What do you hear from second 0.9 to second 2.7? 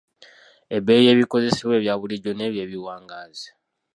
y’ebikozesebwa ebyabulijjo n’ebyo